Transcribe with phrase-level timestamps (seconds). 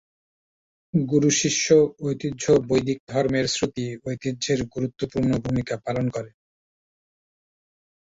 [0.93, 1.65] গুরু-শিষ্য
[2.01, 6.31] ঐতিহ্য বৈদিক ধর্মের শ্রুতি ঐতিহ্যের গুরুত্বপূর্ণ ভূমিকা পালন করে।